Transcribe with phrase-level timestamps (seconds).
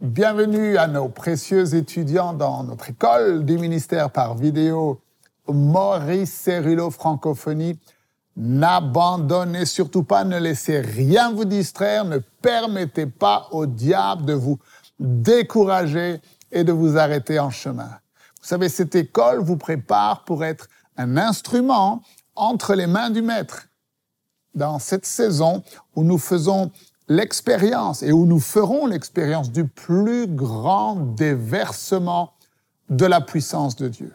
[0.00, 5.00] Bienvenue à nos précieux étudiants dans notre école du ministère par vidéo
[5.48, 7.80] Maurice Cerullo Francophonie.
[8.36, 14.60] N'abandonnez surtout pas, ne laissez rien vous distraire, ne permettez pas au diable de vous
[15.00, 16.20] décourager
[16.52, 17.90] et de vous arrêter en chemin.
[18.40, 22.04] Vous savez, cette école vous prépare pour être un instrument
[22.36, 23.66] entre les mains du maître.
[24.54, 25.64] Dans cette saison
[25.96, 26.70] où nous faisons
[27.08, 32.34] l'expérience et où nous ferons l'expérience du plus grand déversement
[32.90, 34.12] de la puissance de Dieu.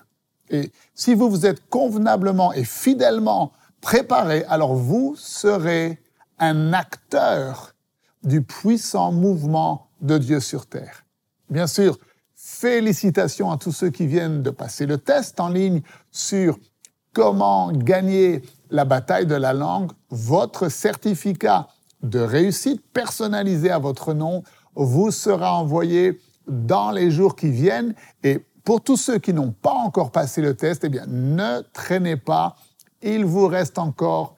[0.50, 3.52] Et si vous vous êtes convenablement et fidèlement
[3.82, 6.00] préparé, alors vous serez
[6.40, 7.74] un acteur
[8.24, 11.06] du puissant mouvement de Dieu sur terre.
[11.50, 11.98] Bien sûr,
[12.36, 15.82] félicitations à tous ceux qui viennent de passer le test en ligne
[16.12, 16.58] sur
[17.14, 19.92] comment gagner la bataille de la langue.
[20.10, 21.68] Votre certificat
[22.04, 24.44] de réussite personnalisé à votre nom
[24.76, 27.96] vous sera envoyé dans les jours qui viennent.
[28.24, 32.18] Et pour tous ceux qui n'ont pas encore passé le test, eh bien, ne traînez
[32.18, 32.56] pas.
[33.02, 34.38] Il vous reste encore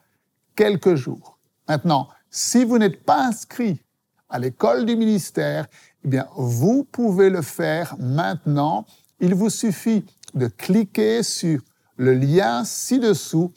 [0.54, 1.38] quelques jours.
[1.68, 3.80] Maintenant, si vous n'êtes pas inscrit
[4.28, 5.66] à l'école du ministère,
[6.04, 8.84] eh bien, vous pouvez le faire maintenant.
[9.20, 11.60] Il vous suffit de cliquer sur
[11.96, 13.52] le lien ci-dessous.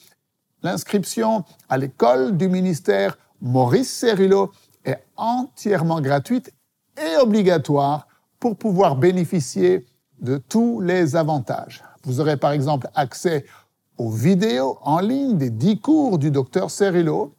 [0.61, 4.51] L'inscription à l'école du ministère Maurice Cerullo
[4.83, 6.53] est entièrement gratuite
[6.97, 8.07] et obligatoire
[8.39, 9.85] pour pouvoir bénéficier
[10.21, 11.83] de tous les avantages.
[12.03, 13.45] Vous aurez par exemple accès
[13.97, 17.33] aux vidéos en ligne des 10 cours du docteur Cerullo.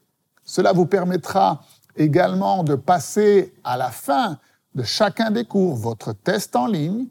[0.44, 1.62] Cela vous permettra
[1.96, 4.38] également de passer à la fin
[4.74, 7.06] de chacun des cours votre test en ligne,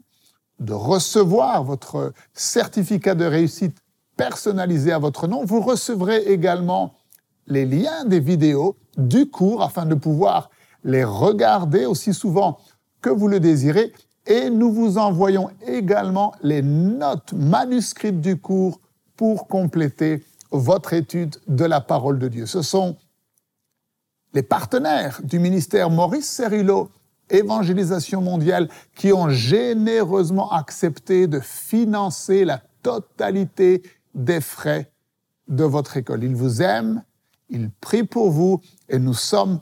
[0.58, 3.76] de recevoir votre certificat de réussite
[4.16, 5.44] personnalisé à votre nom.
[5.44, 6.94] Vous recevrez également
[7.50, 10.50] les liens des vidéos du cours afin de pouvoir
[10.84, 12.58] les regarder aussi souvent
[13.02, 13.92] que vous le désirez.
[14.26, 18.80] Et nous vous envoyons également les notes manuscrites du cours
[19.16, 22.46] pour compléter votre étude de la parole de Dieu.
[22.46, 22.96] Ce sont
[24.32, 26.90] les partenaires du ministère Maurice Cerullo,
[27.28, 33.82] Évangélisation mondiale, qui ont généreusement accepté de financer la totalité
[34.14, 34.90] des frais
[35.48, 36.24] de votre école.
[36.24, 37.02] Ils vous aiment,
[37.50, 39.60] ils prient pour vous et nous sommes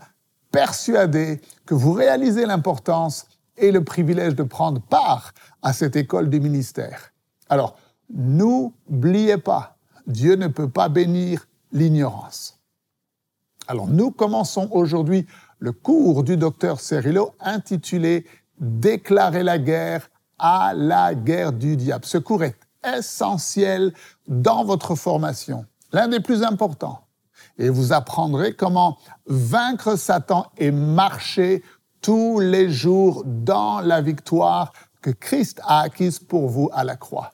[0.50, 3.26] persuadés que vous réalisez l'importance
[3.56, 5.32] et le privilège de prendre part
[5.62, 7.12] à cette école du ministère.
[7.48, 7.76] Alors,
[8.08, 12.58] n'oubliez pas, Dieu ne peut pas bénir l'ignorance.
[13.66, 15.26] Alors nous commençons aujourd'hui
[15.58, 18.26] le cours du docteur Cerillo intitulé
[18.60, 22.04] Déclarer la guerre à la guerre du diable.
[22.04, 22.58] Ce cours est
[22.96, 23.92] essentiel
[24.26, 27.07] dans votre formation, l'un des plus importants.
[27.58, 31.62] Et vous apprendrez comment vaincre Satan et marcher
[32.00, 34.72] tous les jours dans la victoire
[35.02, 37.32] que Christ a acquise pour vous à la croix.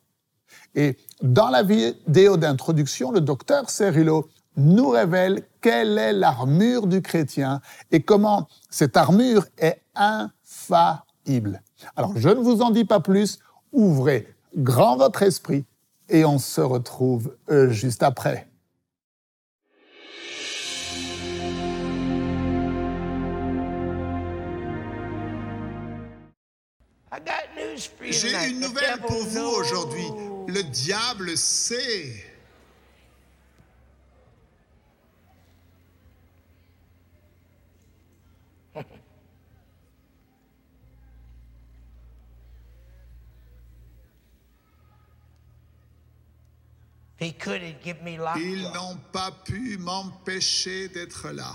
[0.74, 7.60] Et dans la vidéo d'introduction, le docteur Cerillo nous révèle quelle est l'armure du chrétien
[7.90, 11.62] et comment cette armure est infaillible.
[11.96, 13.38] Alors, je ne vous en dis pas plus,
[13.72, 15.64] ouvrez grand votre esprit
[16.08, 18.48] et on se retrouve euh, juste après.
[28.10, 30.06] J'ai une nouvelle pour vous aujourd'hui.
[30.48, 32.24] Le diable sait.
[48.36, 51.52] Ils n'ont pas pu m'empêcher d'être là.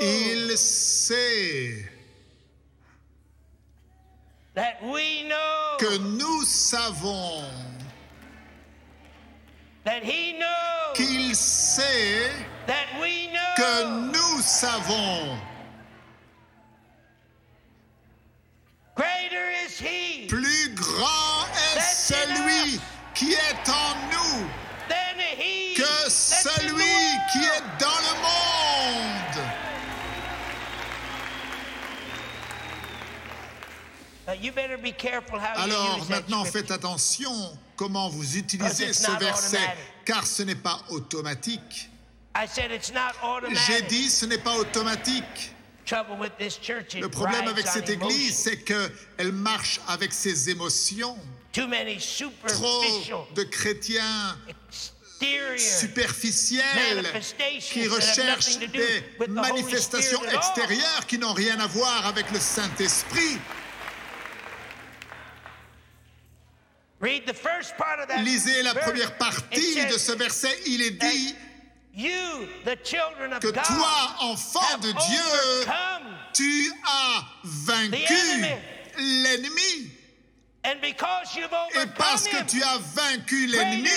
[0.01, 1.89] Il sait
[5.79, 7.43] que nous savons
[10.93, 12.29] qu'il sait
[13.57, 15.37] que nous savons.
[20.27, 22.79] Plus grand est celui
[23.15, 24.47] qui est en nous
[25.75, 26.99] que celui
[27.31, 27.90] qui est dans
[35.55, 37.31] Alors maintenant faites attention
[37.75, 39.57] comment vous utilisez ce verset,
[40.05, 41.89] car ce n'est pas automatique.
[43.67, 45.55] J'ai dit ce n'est pas automatique.
[45.89, 51.17] Le problème avec cette église, c'est qu'elle marche avec ses émotions.
[52.47, 52.83] Trop
[53.35, 54.37] de chrétiens
[55.57, 57.05] superficielles
[57.59, 63.37] qui recherchent des manifestations extérieures qui n'ont rien à voir avec le Saint-Esprit.
[68.19, 71.35] Lisez la première partie de ce verset, il est dit
[73.39, 75.65] que toi, enfant de Dieu,
[76.33, 78.45] tu as vaincu
[78.97, 79.91] l'ennemi.
[80.63, 83.89] Et parce que tu as vaincu l'ennemi,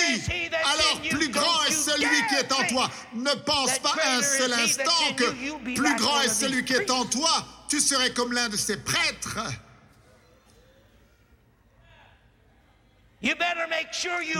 [0.51, 2.89] alors plus grand est celui qui est en toi.
[3.13, 7.29] Ne pense pas un seul instant que plus grand est celui qui est en toi.
[7.69, 9.37] Tu serais comme l'un de ces prêtres.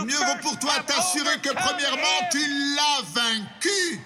[0.04, 2.38] Mieux vaut pour toi t'assurer que premièrement tu
[2.76, 4.00] l'as vaincu.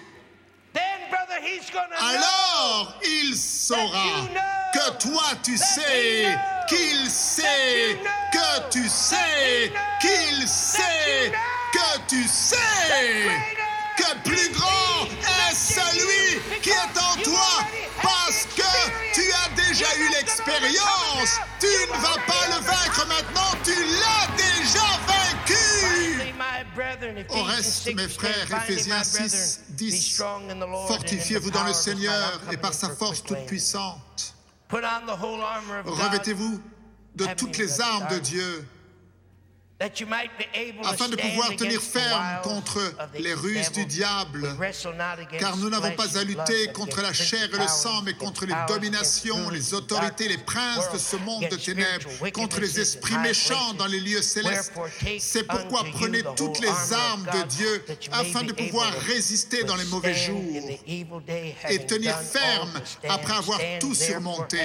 [1.99, 4.27] Alors il saura
[4.73, 6.37] que toi tu sais,
[6.67, 7.97] qu'il sait,
[8.31, 11.31] que tu sais, qu'il sait,
[11.73, 12.57] que tu sais,
[13.97, 15.05] que plus grand
[15.49, 17.67] est celui qui est en toi
[18.01, 18.71] parce que
[19.13, 21.39] tu as déjà eu l'expérience.
[21.59, 24.00] Tu ne vas pas le vaincre maintenant, tu l'as
[27.31, 27.39] vaincu.
[27.39, 30.23] Au reste, mes frères, Ephésiens 6, 10,
[30.87, 34.35] fortifiez-vous dans le Seigneur et par sa force toute puissante.
[35.85, 36.61] Revêtez-vous
[37.15, 38.67] de toutes les armes de Dieu
[40.83, 42.79] afin de pouvoir tenir ferme contre
[43.17, 44.47] les ruses du diable,
[45.39, 48.53] car nous n'avons pas à lutter contre la chair et le sang, mais contre les
[48.67, 53.87] dominations, les autorités, les princes de ce monde de ténèbres, contre les esprits méchants dans
[53.87, 54.73] les lieux célestes.
[55.19, 60.13] C'est pourquoi prenez toutes les armes de Dieu afin de pouvoir résister dans les mauvais
[60.13, 60.69] jours
[61.69, 62.71] et tenir ferme
[63.09, 64.59] après avoir tout surmonté.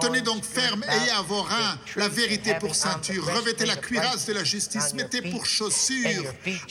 [0.00, 4.32] Tenez donc ferme, ayez à vos reins la vérité pour ceinture, revêtez la cuirasse de
[4.32, 6.24] la justice, mettez pour chaussure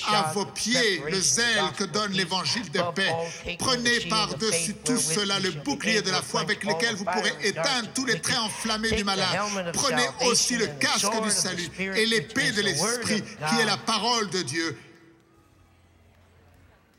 [0.07, 3.11] à vos pieds le zèle que donne l'évangile de paix.
[3.57, 8.05] Prenez par-dessus tout cela le bouclier de la foi avec lequel vous pourrez éteindre tous
[8.05, 9.27] les traits enflammés du malin.
[9.73, 14.41] Prenez aussi le casque du salut et l'épée de l'esprit qui est la parole de
[14.43, 14.77] Dieu.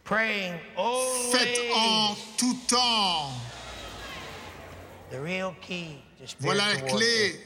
[0.05, 3.33] Faites en tout temps.
[6.41, 7.41] Voilà la clé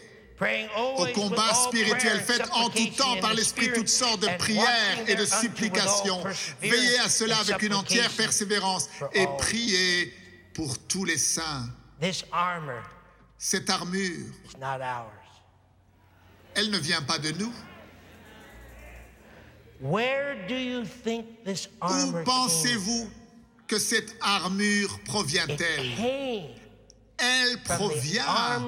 [0.96, 2.20] au combat spirituel.
[2.20, 6.22] Faites en tout temps par l'Esprit toutes sortes de prières et de supplications.
[6.60, 10.12] Veillez à cela avec une entière persévérance et priez
[10.54, 11.68] pour tous les saints.
[13.38, 14.32] Cette armure,
[16.54, 17.52] elle ne vient pas de nous.
[19.82, 19.98] Où
[22.24, 23.10] pensez-vous
[23.66, 25.90] que cette armure provient-elle?
[27.18, 28.60] Elle provient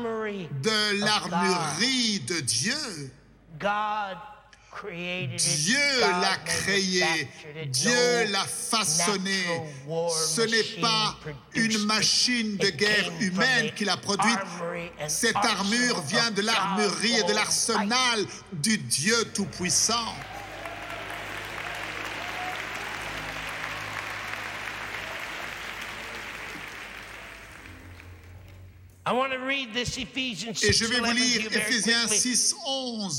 [0.63, 3.11] de l'armurerie de Dieu.
[5.37, 7.29] Dieu l'a créée,
[7.67, 9.45] Dieu l'a façonnée.
[10.11, 11.17] Ce n'est pas
[11.55, 14.39] une machine de guerre humaine qui l'a produite.
[15.09, 20.15] Cette armure vient de l'armurerie et de l'arsenal du Dieu Tout-Puissant.
[30.63, 33.19] Et je vais vous lire Ephésiens 6, 11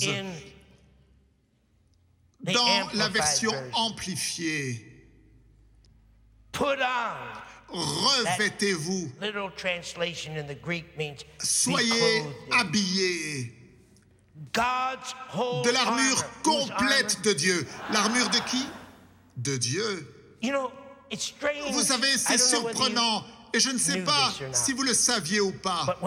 [2.42, 4.86] dans la version amplifiée.
[7.70, 9.12] Revêtez-vous.
[11.40, 13.54] Soyez habillés
[15.64, 17.68] de l'armure complète de Dieu.
[17.92, 18.66] L'armure de qui?
[19.38, 20.16] De Dieu.
[21.72, 23.24] Vous savez, c'est surprenant.
[23.54, 25.98] Et je ne sais pas si vous le saviez ou pas,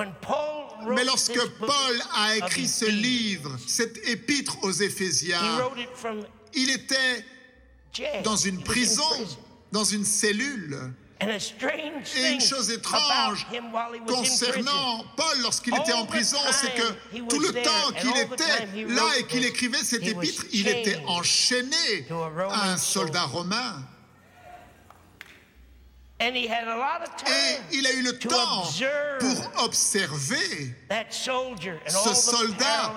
[0.88, 5.60] mais lorsque Paul a écrit ce livre, cette épître aux Éphésiens,
[6.54, 7.24] il était
[8.24, 9.02] dans une prison,
[9.70, 10.92] dans une cellule.
[12.16, 13.46] Et une chose étrange
[14.08, 19.26] concernant Paul lorsqu'il était en prison, c'est que tout le temps qu'il était là et
[19.26, 22.06] qu'il écrivait cette épître, il était enchaîné
[22.50, 23.84] à un soldat romain.
[27.26, 28.64] Et il a eu le temps
[29.18, 30.74] pour observer
[31.88, 32.94] ce soldat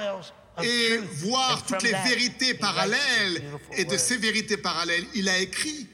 [0.64, 3.44] et voir toutes les vérités parallèles.
[3.74, 5.88] Et de ces vérités parallèles, il a écrit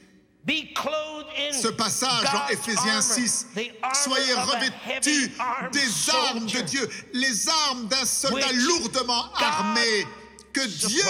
[0.48, 3.48] ce passage en Éphésiens 6.
[3.94, 5.32] Soyez revêtus
[5.72, 10.06] des armes de Dieu, les armes d'un soldat lourdement armé
[10.52, 11.04] que Dieu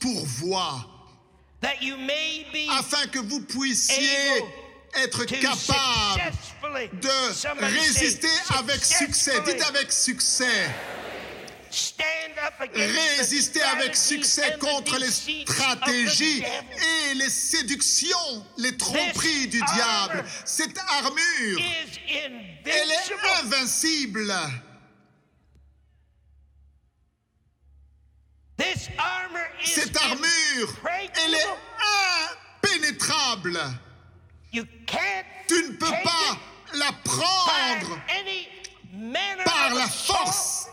[0.00, 0.88] pourvoit,
[2.70, 4.42] afin que vous puissiez
[4.94, 6.32] être capable
[6.92, 9.40] de résister avec succès.
[9.44, 10.70] Dites avec succès.
[12.74, 20.24] résister avec succès contre les stratégies et les séductions, les tromperies du diable.
[20.44, 21.60] Cette armure,
[22.64, 24.32] elle est invincible.
[29.64, 30.74] Cette armure,
[31.24, 31.48] elle est
[32.62, 33.58] impénétrable.
[34.52, 36.36] Tu ne peux pas
[36.74, 37.98] la prendre
[39.44, 40.66] par la force.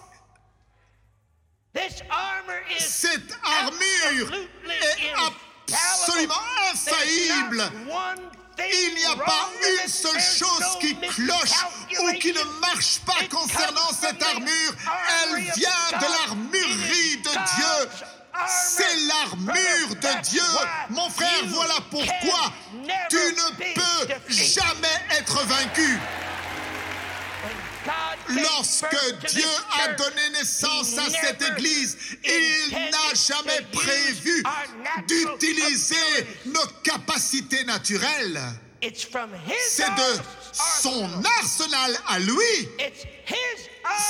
[2.78, 4.34] Cette armure
[4.70, 6.36] est absolument
[6.74, 7.72] infaillible.
[8.60, 11.64] Il n'y a pas une seule chose qui cloche
[12.02, 14.74] ou qui ne marche pas concernant cette armure.
[15.24, 17.90] Elle vient de l'armurerie de Dieu.
[18.48, 20.42] C'est l'armure de Dieu.
[20.90, 22.54] Mon frère, voilà pourquoi
[23.10, 26.00] tu ne peux jamais être vaincu.
[28.30, 29.48] Lorsque Dieu
[29.82, 34.44] a donné naissance à cette Église, il n'a jamais prévu
[35.08, 38.40] d'utiliser nos capacités naturelles.
[38.82, 40.22] C'est de
[40.54, 41.10] son
[41.40, 42.70] arsenal à lui.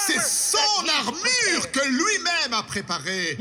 [0.06, 3.38] C'est son armure que lui-même a préparée.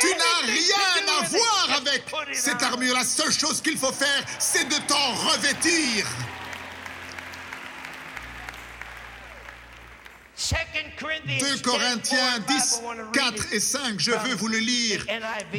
[0.00, 2.94] Tu n'as rien à voir avec cette armure.
[2.94, 6.06] La seule chose qu'il faut faire, c'est de t'en revêtir.
[11.26, 15.04] 2 Corinthiens 10, 4 et 5, je veux vous le lire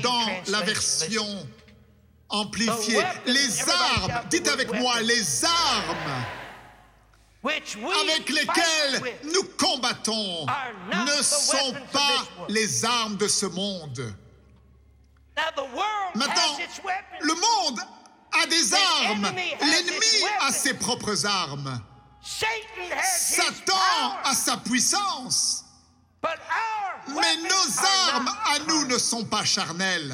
[0.01, 1.48] dans la version
[2.29, 3.03] amplifiée.
[3.25, 6.24] Les armes, dites avec moi, les armes
[7.43, 10.46] avec lesquelles nous combattons
[10.91, 14.13] ne sont pas les armes de ce monde.
[16.15, 16.58] Maintenant,
[17.22, 17.79] le monde
[18.41, 19.31] a des armes.
[19.62, 21.81] L'ennemi a ses propres armes.
[22.22, 25.65] Satan a sa puissance.
[27.08, 30.13] Mais nos armes à nous ne sont pas charnelles.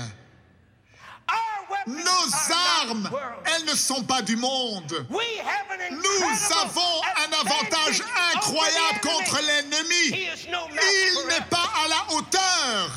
[1.87, 2.51] Nos
[2.81, 3.09] armes,
[3.45, 5.05] elles ne sont pas du monde.
[5.09, 8.01] Nous avons un avantage
[8.33, 10.27] incroyable contre l'ennemi.
[10.47, 12.89] Il n'est pas à la hauteur.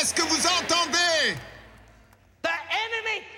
[0.00, 1.36] Est-ce que vous entendez?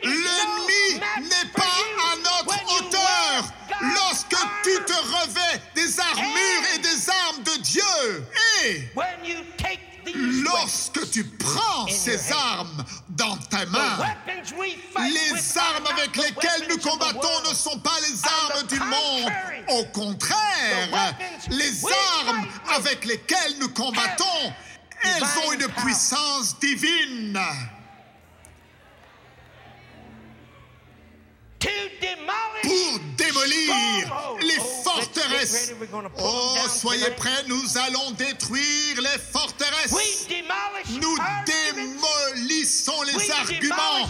[0.03, 3.45] L'ennemi n'est pas à notre hauteur
[3.81, 8.27] lorsque tu te revais des armures et des armes de Dieu.
[8.65, 8.89] Et
[10.13, 13.99] lorsque tu prends ces armes dans ta main,
[14.99, 19.33] les armes avec lesquelles nous combattons ne sont pas les armes du monde.
[19.69, 21.15] Au contraire,
[21.51, 21.85] les
[22.27, 22.47] armes
[22.77, 24.53] avec lesquelles nous combattons,
[25.03, 27.39] elles ont une puissance divine.
[32.63, 34.59] pour démolir les
[35.25, 35.73] forteresses.
[36.19, 40.29] Oh, soyez prêts, nous allons détruire les forteresses.
[40.91, 41.17] Nous
[41.47, 44.09] démolissons les arguments.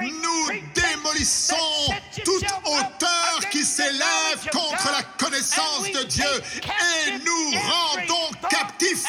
[0.00, 1.94] Nous démolissons
[2.24, 6.42] toute hauteur qui s'élève contre la connaissance de Dieu
[7.06, 9.04] et nous rendons captifs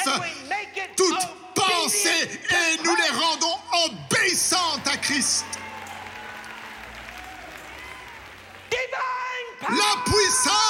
[0.96, 5.46] toute pensée et nous les rendons obéissantes à Christ.
[9.62, 10.64] La puissance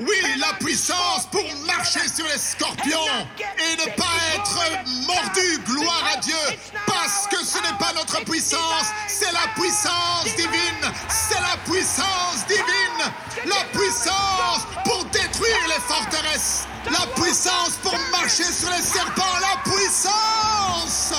[0.00, 6.16] Oui, la puissance pour marcher sur les scorpions et ne pas être mordu, gloire à
[6.18, 12.46] Dieu, parce que ce n'est pas notre puissance, c'est la puissance divine, c'est la puissance
[12.48, 13.12] divine,
[13.46, 21.14] la puissance pour détruire les forteresses, la puissance pour marcher sur les serpents, la puissance.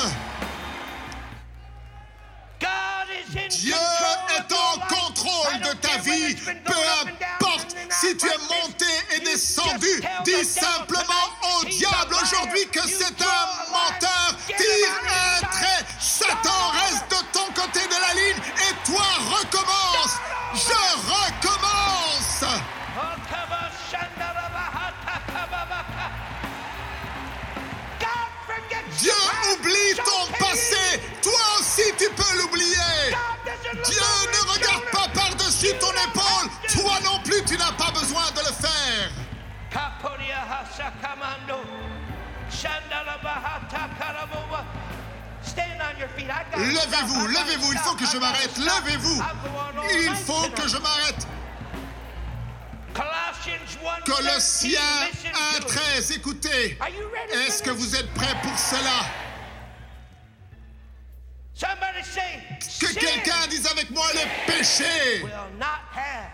[8.16, 10.04] Si tu es monté et descendu.
[10.24, 11.28] Dis simplement
[11.60, 13.65] au diable aujourd'hui que c'est un
[46.58, 49.24] Levez-vous, levez-vous, il faut que je m'arrête, levez-vous.
[49.92, 51.28] Il faut que je m'arrête.
[54.06, 54.80] Colossiens
[55.60, 56.78] 1.13, écoutez.
[57.34, 59.06] Est-ce que vous êtes prêts pour cela?
[62.80, 65.26] Que quelqu'un dise avec moi, le péché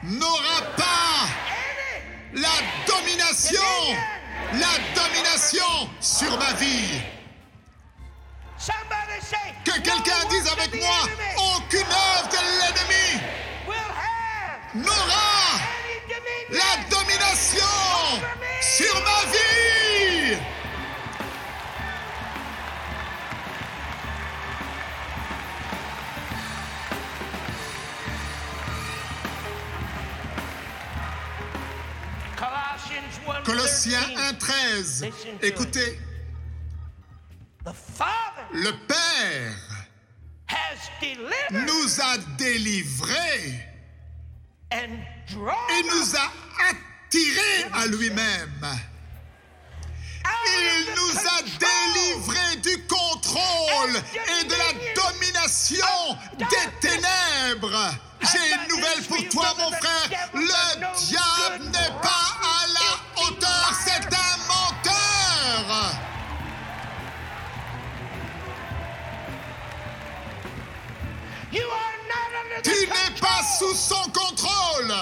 [0.03, 1.27] n'aura pas
[2.33, 2.49] la
[2.87, 3.61] domination,
[4.53, 7.01] la domination sur ma vie.
[9.65, 10.97] Que quelqu'un dise avec moi,
[11.55, 13.21] aucune œuvre de l'ennemi
[14.75, 15.40] n'aura
[33.51, 33.99] Colossiens
[34.39, 35.11] 1.13.
[35.41, 35.99] Écoutez.
[38.53, 39.53] Le Père
[41.51, 43.67] nous a délivrés
[44.71, 44.87] et
[45.83, 46.31] nous a
[46.69, 48.67] attirés à lui-même.
[50.47, 57.99] Il nous a délivrés du contrôle et de la domination des ténèbres.
[58.21, 60.29] J'ai une nouvelle pour toi, mon frère.
[60.35, 62.50] Le diable n'est pas
[73.75, 74.93] son contrôle.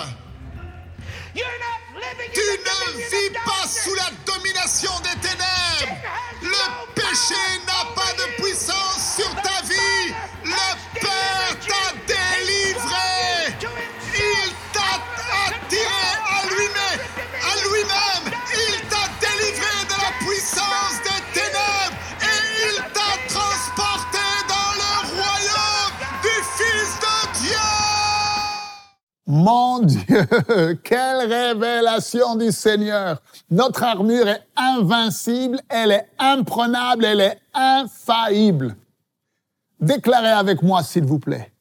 [1.33, 5.97] Tu ne vis pas sous la domination des ténèbres.
[6.41, 7.35] Le péché
[7.65, 8.58] n'a pas de puissance
[29.39, 30.27] Mon Dieu,
[30.83, 33.21] quelle révélation du Seigneur.
[33.49, 38.75] Notre armure est invincible, elle est imprenable, elle est infaillible.
[39.79, 41.53] Déclarez avec moi, s'il vous plaît.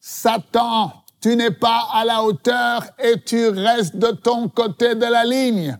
[0.00, 5.24] Satan, tu n'es pas à la hauteur et tu restes de ton côté de la
[5.24, 5.78] ligne.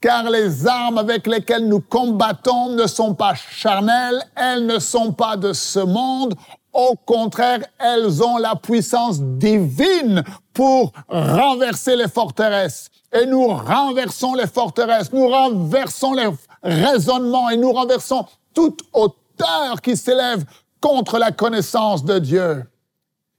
[0.00, 5.36] Car les armes avec lesquelles nous combattons ne sont pas charnelles, elles ne sont pas
[5.36, 6.34] de ce monde.
[6.74, 12.90] Au contraire, elles ont la puissance divine pour renverser les forteresses.
[13.12, 16.28] Et nous renversons les forteresses, nous renversons les
[16.64, 20.44] raisonnements et nous renversons toute hauteur qui s'élève
[20.80, 22.64] contre la connaissance de Dieu.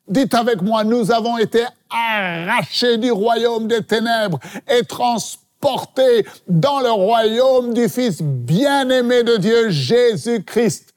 [0.08, 6.91] Dites avec moi, nous avons été arrachés du royaume des ténèbres et transportés dans le
[6.91, 10.94] royaume du Fils bien-aimé de Dieu, Jésus-Christ.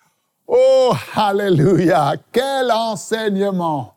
[0.51, 3.97] Oh, alléluia, quel enseignement.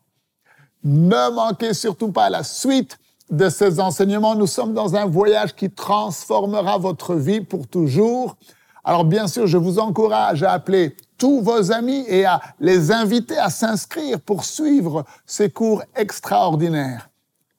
[0.84, 2.98] Ne manquez surtout pas la suite
[3.30, 4.34] de ces enseignements.
[4.34, 8.36] Nous sommes dans un voyage qui transformera votre vie pour toujours.
[8.84, 13.38] Alors bien sûr, je vous encourage à appeler tous vos amis et à les inviter
[13.38, 17.08] à s'inscrire pour suivre ces cours extraordinaires.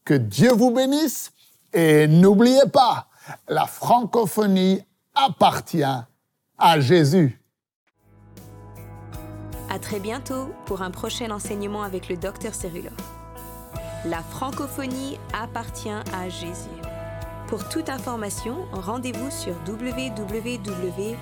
[0.06, 1.32] Que Dieu vous bénisse
[1.73, 3.08] et n'oubliez pas,
[3.47, 4.84] la francophonie
[5.15, 5.84] appartient
[6.60, 7.42] à Jésus.
[9.73, 12.91] À très bientôt pour un prochain enseignement avec le docteur Cérulo.
[14.05, 16.69] La francophonie appartient à Jésus.
[17.47, 21.13] Pour toute information, rendez-vous sur www.mcwe.fr.